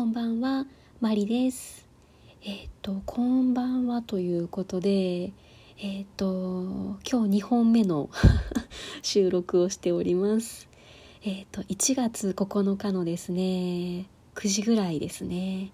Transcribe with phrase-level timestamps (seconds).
[0.00, 0.64] こんばんは、
[1.02, 1.86] マリです。
[2.42, 5.30] えっ、と、こんばんはということで、
[5.76, 8.08] えっ、と、今日2本目の
[9.02, 10.70] 収録をしております。
[11.22, 14.06] えっ、と、1月9日のですね、
[14.36, 15.70] 9時ぐらいですね、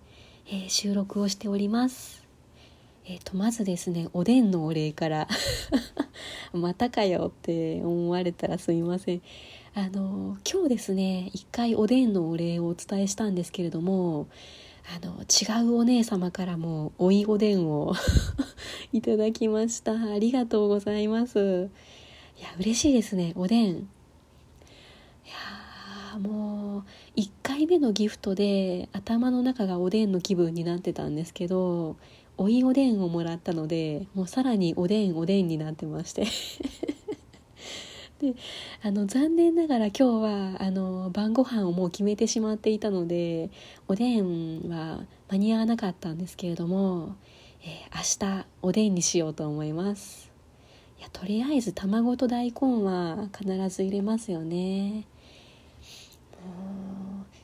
[0.48, 2.24] えー収録をしております。
[3.04, 5.28] えっ、と、まずですね、おでんのお礼から、
[6.52, 9.22] またかよって思われたらすみません。
[9.78, 14.26] あの今日ですね一回おでんのお礼をお伝えしたんですけれども
[15.02, 17.92] あの違うお姉様からもおいおでんを
[18.94, 19.92] いただきました。
[19.92, 21.68] ありがとうございます。
[22.38, 23.68] いや嬉しいですねおでん。
[23.76, 23.82] い
[26.14, 31.96] やもう1回目のギフトで頭の中がおでんの気分になってたんですけど
[32.38, 36.24] おいおでんをもらったのでもうさらにおでんおでんになってまして。
[38.20, 38.34] で
[38.82, 43.50] あの残念ながら今日はあの晩ご飯をもう決めてしまっていたので
[43.88, 47.16] おでんは間に合わなかったんですけれども、
[47.62, 48.02] えー明
[48.40, 50.30] 日おでんにしようと思います。
[50.98, 55.04] いやとりあえず卵と大根は必ず入れますよね。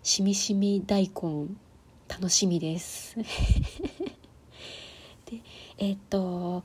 [0.02, 1.48] しみしみ大根
[2.08, 3.16] 楽しみです。
[5.26, 5.40] で
[5.78, 6.62] えっと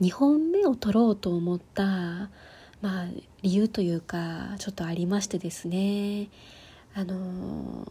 [0.00, 2.30] 2本目を取ろうと思った
[2.82, 3.06] まあ
[3.42, 6.28] 理由というかちょっとありましてですね。
[6.94, 7.86] あの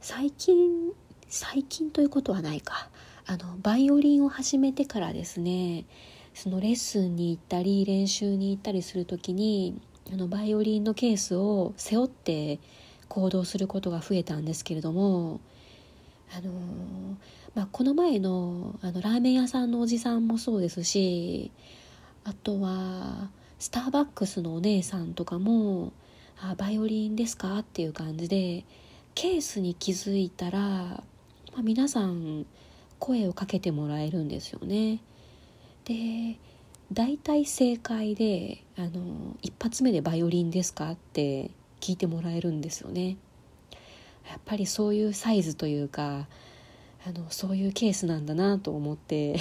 [0.00, 0.92] 最近
[1.28, 2.88] 最近ということはないか。
[3.26, 5.84] あのバイオリンを始めてからですね
[6.34, 9.80] そのレッスンに行ったり練習に行ったりする時に
[10.12, 12.58] あのバイオリンのケースを背負って
[13.08, 15.40] 行動することが増えたんですけれども
[16.36, 16.50] あの
[17.54, 21.52] まあ、この前のあのラーメン屋さんのおじさんもそうですし
[22.24, 25.92] あとはスターバックスのお姉さんとかも
[26.40, 28.64] 「あバイオリンですか?」っていう感じで
[29.14, 31.02] ケースに気づいたら、ま
[31.58, 32.46] あ、皆さん
[32.98, 35.00] 声をかけてもらえるんですよね。
[35.84, 36.38] で
[36.92, 43.16] 大体正解であの一発目で「バイオリンですか?」って聞いてもらえるんですよね。
[44.28, 46.28] やっぱりそういうサイズというか
[47.04, 49.36] あのそういうケースなんだなと思って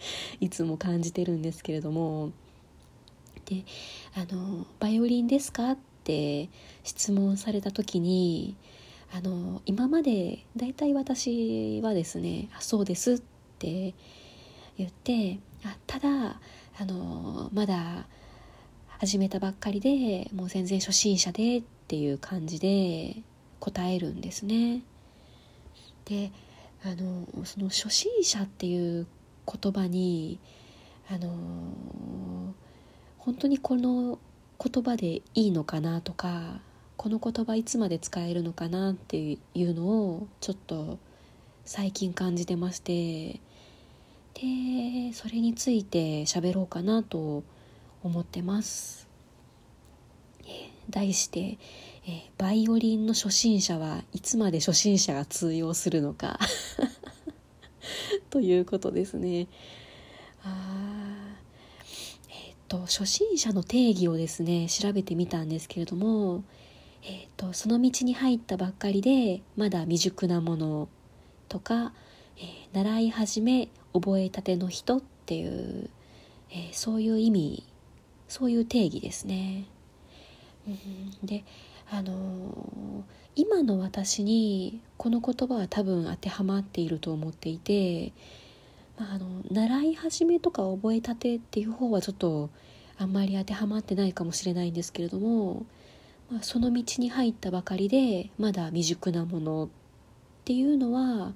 [0.40, 2.32] いつも感じてるんですけれども
[3.46, 3.64] で
[4.14, 6.48] あの「バイオリンですか?」って
[6.84, 8.56] 質問された時に
[9.12, 13.18] あの今までだいたい私はですね「あそうです」っ
[13.58, 13.94] て
[14.76, 16.40] 言ってあただ
[16.78, 18.06] あのまだ
[18.98, 23.22] 始めたばっかりでもう全然初心者でっていう感じで
[23.60, 24.82] 答えるんですね。
[26.04, 26.30] で
[26.84, 29.06] あのその初心者っていう
[29.50, 30.38] 言葉に
[31.10, 31.28] あの
[33.18, 34.18] 本当にこの
[34.62, 36.60] 言葉でいいのかなとか
[36.96, 40.98] この言葉いつまで使えるのかなっていうのをちょっと
[41.64, 43.40] 最近感じてまして
[44.34, 47.42] でそれについて喋ろうかなと
[48.02, 49.08] 思ってます。
[50.90, 51.58] 題して、
[52.06, 56.38] えバイオリンの初心者はいつまで初心者が通用するのか
[58.30, 59.46] ということですね。
[60.44, 61.36] あ
[62.28, 66.44] えっ、と初心者の定義をですね調べてみたんですけれども、
[67.02, 70.88] えっとその道に入ったばっかりでまだ未熟なもの
[71.48, 71.92] とか、
[72.36, 75.90] えー習い始め覚えたての人っていう、
[76.50, 77.64] えそういう意味
[78.28, 79.64] そういう定義ですね。
[80.66, 81.44] うんで
[81.90, 83.04] あの
[83.34, 88.12] 今の私にこの言葉は多分当てはまっていると思っていて、
[88.98, 92.50] まあ、あの習い始めとか覚えたてっていう方はちょっと
[92.98, 95.66] あんまり当てはまってないかもしれないんですけれども、
[96.30, 99.68] まあ、その道に入ったばかりでまだ未熟なものっ
[100.44, 101.32] ていうのは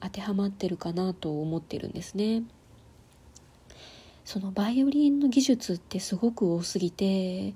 [0.00, 2.44] 当てはまってるかなと思ってるんですね。
[4.24, 7.54] そのバイオリンの技術ってすごく多すぎて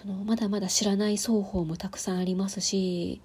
[0.00, 3.20] そのまだまだ知らない奏法もたくさんありますし、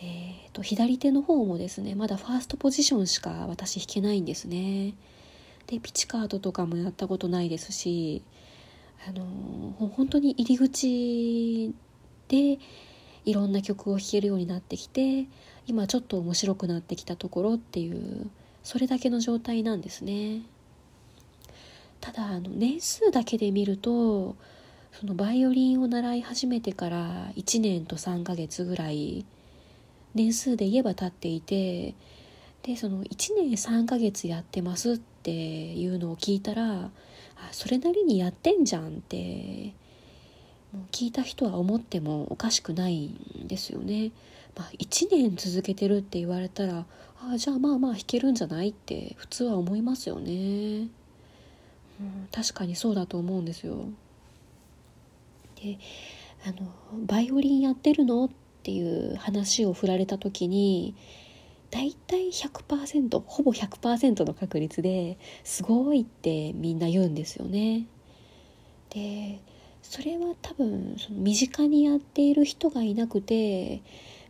[0.00, 4.94] えー、と左手の方もですねまだファーストポジションしか私弾けないんですね。
[5.66, 8.22] でピチカートとかもやったことないですし
[9.08, 9.24] あの
[9.96, 11.72] 本当に入り口
[12.28, 12.58] で
[13.24, 15.26] いろんな曲を弾けるようになってきて
[15.66, 18.28] 今ちょっと面白くなってきたところっていう
[18.62, 20.42] それだけの状態なんですね。
[22.00, 24.36] ただあの年数だけで見ると
[24.92, 29.24] そのバイオリンを習い始めてから1年と3ヶ月ぐらい
[30.14, 31.94] 年数で言えば経っていて
[32.62, 36.90] でその1年3ヶ月やってますっていうのを聞いたらあ
[37.50, 39.74] それなりにやってんじゃんって
[40.72, 44.10] もう聞いた人は思ってもおかしくないんですよね。
[44.56, 46.84] まあ、1年続けてるって言われたら
[47.20, 50.88] あじゃあまあまあ弾けるんじゃないって普通は思いますよね。
[52.00, 53.86] うん、確かにそうだと思うんですよ。
[55.62, 55.78] で
[56.44, 56.72] あの
[57.06, 58.30] 「バイオリンやってるの?」っ
[58.62, 60.94] ていう話を振られた時に
[61.70, 67.86] 大体100%ほぼ100%の確率ですごいってみんな言うんですよね。
[68.90, 69.40] で
[69.82, 73.82] それは多分その身近にやっている人がいなくて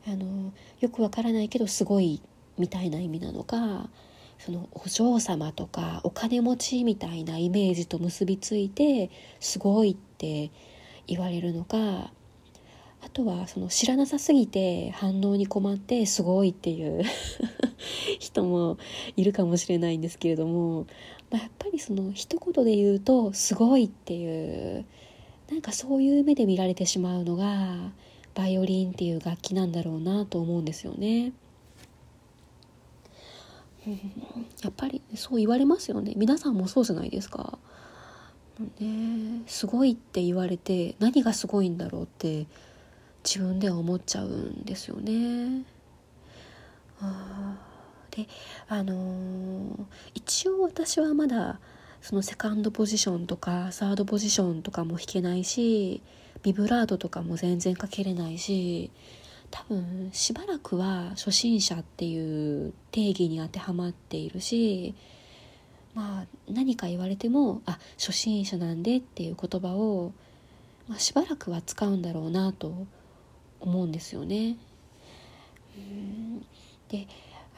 [0.06, 2.23] あのよくわからないけどすごい
[2.58, 3.90] みたいな意味なのか
[4.38, 10.50] そのお嬢様とかお金持ちみたいなイメージと結びついてすごいって
[11.07, 12.13] 言われるのか
[13.05, 17.03] あとはその知らなさすぎて反応に困ってすごいっていう
[18.21, 18.79] 人も
[19.17, 20.87] いるかもしれないんですけれども、
[21.31, 24.85] まあ、やっぱりその一言で言うとすごいっていう
[25.51, 27.93] なんかそういう目で見られてしまうのが
[28.35, 31.33] バイオリンっていう楽器なんだろうなと思うんですよね。
[34.63, 37.59] やっぱりそう言われますよね皆さんもそうじゃないですか。
[38.81, 42.47] ね、すごいって言われて何がすごいんだろうって
[43.25, 45.65] 自分では思っちゃうんですよね。
[47.01, 47.57] あ
[48.11, 48.29] で
[48.69, 49.85] あのー、
[50.15, 51.59] 一応私はまだ
[52.01, 56.03] そのセカンドポジションとかサードポジションとかも弾けないし
[56.43, 58.91] ビブラートとかも全然かけれないし
[59.51, 64.95] 多分しばらくは初心者っていう定義に当てはまっているし
[65.94, 70.12] まあ何か言われてもあ初心者なんでっていう言葉を、
[70.89, 72.87] まあ、しばらくは使うんだろうなと
[73.61, 74.56] 思うんですよね。
[76.89, 77.06] で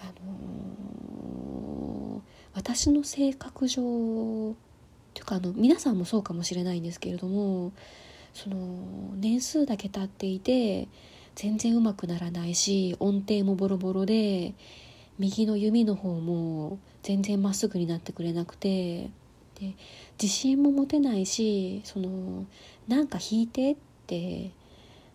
[0.01, 2.21] あのー、
[2.55, 4.55] 私の性格上
[5.15, 7.73] というかあの皆さんもそうかもしれないんですけれども
[8.33, 8.57] その
[9.17, 10.89] 年数だけ経っていて
[11.35, 14.55] 全然うまくならないし音程もボロボロで
[15.19, 19.11] 右の弓の方も全然まっすぐになってくれなくて
[19.61, 19.75] で
[20.21, 22.47] 自信も持てないしその
[22.89, 23.77] なんか弾いてっ
[24.07, 24.51] て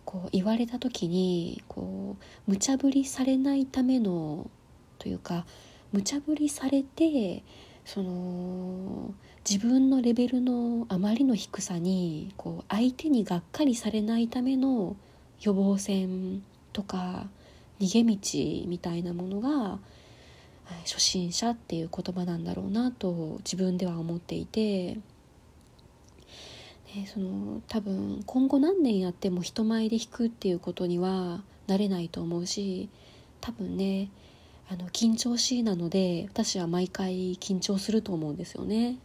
[0.05, 4.49] こう言われた時にこう無茶ぶりされないための
[4.97, 5.45] というか
[5.91, 7.43] 無茶ぶりされて
[7.85, 9.13] その
[9.49, 14.95] 自分のレベルのあまりの低さにこう相手にがっかりされないための
[15.41, 17.27] 予防線とか
[17.79, 19.79] 逃げ道みたいなものが
[20.85, 24.97] 初心者っていう言葉なんだろうなと自分では思っていて。
[26.95, 32.89] ね、その多分今後何年やっても人前で弾くっていうことにはなれないと思うし
[33.41, 34.09] 多分ね
[34.69, 38.97] あの緊張しいなので私は毎回緊張すると思うんですよね。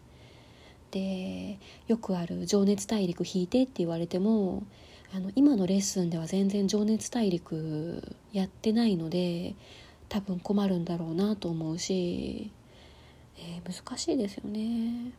[0.90, 4.62] でよくある「情熱大陸弾いて」って言われても
[5.14, 8.02] あの今のレッスンでは全然情熱大陸
[8.32, 9.54] やってないので
[10.08, 12.50] 多分困るんだろうなと思うし、
[13.38, 15.12] えー、難しいですよね。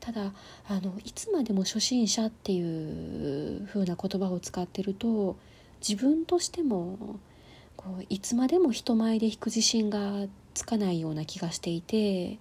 [0.00, 0.32] ただ
[0.66, 5.36] あのいつまでも初心者っていう風な言葉を使ってると
[5.86, 7.20] 自分としても
[7.76, 12.40] こういつまでも人前で弾く自信がつかないような気がしていて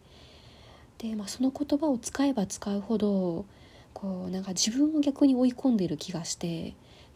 [0.97, 3.45] で、まあ、その言葉を使えば使うほど
[3.93, 6.73] こうなんか自分を逆に追い込んでいる気がして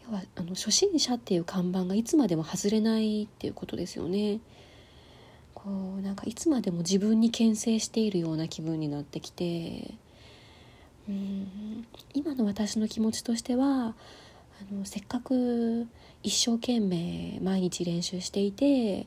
[0.08, 4.40] 要はあの初心者っていう看板がいつまでも外れないっていうことですよね。
[5.54, 9.94] こうなんかいつまでも自分に牽制しているような気分になってきて
[11.08, 15.88] うん今の私の気持ちとしてはあのせっかく
[16.22, 19.06] 一生懸命毎日練習していて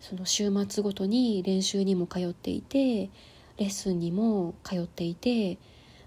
[0.00, 3.10] その週末ごとに練習にも通っていて
[3.58, 5.58] レッスンにも通っていて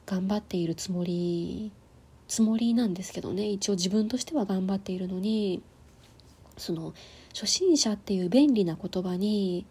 [0.06, 1.72] 頑張っているつもり
[2.28, 3.48] つもりなんですけどね。
[3.50, 5.62] 一応自分としては頑張っているのに
[6.58, 6.94] その
[7.34, 9.66] 初心者っていう便利な言葉に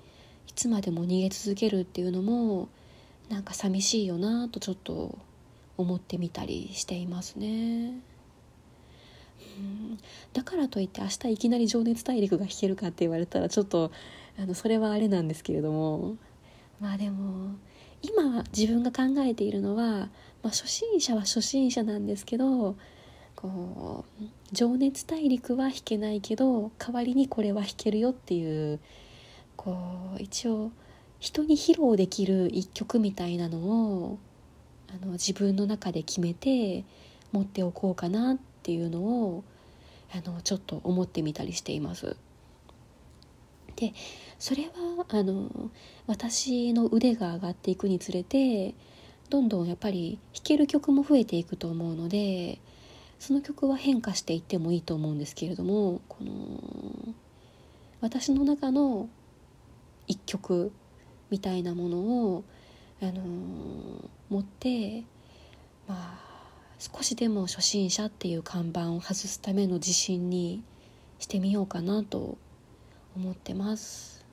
[0.48, 2.68] いつまでも逃げ続けるっていうのも
[3.28, 5.18] なんか寂しいよなとちょっと
[5.76, 7.94] 思ってみたりしていますね。
[9.58, 9.98] うん。
[10.32, 13.90] だからといって明日いきなり「情熱大陸」が弾けるかって言われたらちょっと
[14.38, 16.16] あのそれはあれなんですけれども。
[16.80, 17.54] まあでも
[18.02, 20.08] 今自分が考えているのは、ま
[20.44, 22.76] あ、初心者は初心者なんですけど
[23.36, 28.80] こう「情熱大陸」は弾けないけど代わりにこれは弾けるよっていう
[29.56, 29.76] こ
[30.18, 30.72] う一応
[31.20, 34.18] 人に披露できる一曲みたいなのを
[34.88, 36.84] あの自分の中で決めて
[37.30, 39.44] 持っておこうかなっていうのを
[40.12, 42.16] あのちょっと思ってみたりしています。
[43.82, 43.94] で
[44.38, 45.50] それはあの
[46.06, 48.76] 私の腕が上がっていくにつれて
[49.28, 52.60] どんどんやっぱり弾ける曲も増えていくと思うので
[53.18, 57.12] その曲は変化していってもいいと思うんですけれどもこの
[58.00, 59.08] 私の中の
[60.06, 60.70] 一曲
[61.30, 62.44] みたいなものを、
[63.00, 63.22] あの
[64.28, 65.04] 持って
[65.88, 66.18] まあ
[66.78, 70.62] 少しでも初心者っていう看板を外すための自信に
[71.18, 72.36] してみようかなと
[73.16, 74.24] 思ってます。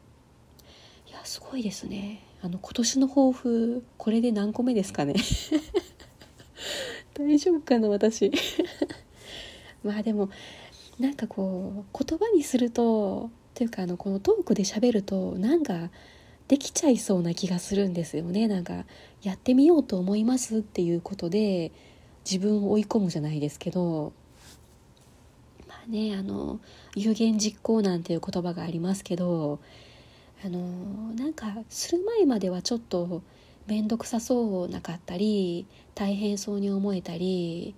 [1.07, 2.21] いやすごいですね。
[2.41, 5.15] あの今年の抱負これで何個目ですかね。
[7.13, 8.31] 大丈夫かな私。
[9.83, 10.29] まあでも
[10.99, 15.89] なんかこう言葉にするとというかあのこのトークで喋るとなんか
[16.47, 18.47] できちゃいそうな気がするんですよね。
[18.47, 18.85] なんか
[19.21, 21.71] やってみようと思いますっていうことで
[22.25, 24.13] 自分を追い込むじゃないですけど
[25.89, 26.59] ねあの
[26.95, 29.59] 有言実行なんていう言葉がありますけど
[30.43, 30.59] あの
[31.15, 33.21] なんかする前まではちょっと
[33.67, 37.75] 面倒くさそうなかったり大変そうに思えたり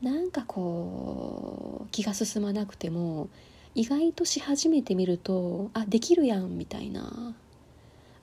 [0.00, 3.28] なんかこう気が進まなくても
[3.74, 7.34] 意外とし始めてみるとあできるやんみたいな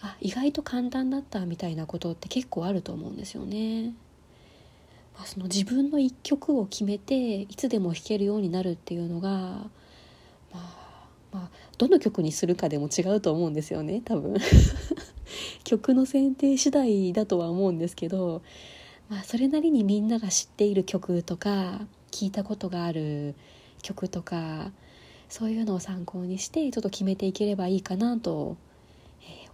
[0.01, 3.93] あ意外と簡単だったみたいなことって結構あると思うんですよね。
[5.17, 9.69] まあ、その自分の一曲を決めていつでも弾けるようになるっていうのが、ま
[10.53, 10.59] あ、
[11.31, 14.35] まあどの曲にするかでも違うと思うんですよね多分
[15.63, 18.41] 曲の選定次第だとは思うんですけど、
[19.09, 23.35] まあ、それなりにみんなが知っている曲とか聞いたことがある
[23.81, 24.71] 曲とか
[25.29, 28.57] そういうのを参考にしてちょっと決めていければいいかなと、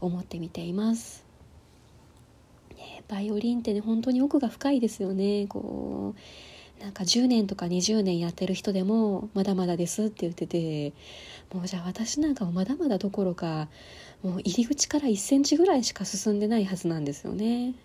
[0.01, 1.30] 思ってみています。
[2.81, 5.45] ね、バイオリンってね本当に奥が深いですよね。
[5.47, 10.93] こうなんか10年とか20年やってる人でもまだまだですって言ってて
[11.53, 13.67] もうじゃあ私なんかもまだまだどころか
[14.23, 17.75] もう入り口から1センチぐらいしか進んでないはずなんですよね。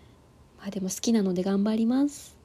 [0.57, 2.36] まあでも好きなので頑張ります。